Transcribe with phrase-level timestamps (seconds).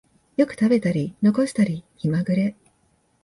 [0.35, 2.55] よく食べたり残したり気まぐれ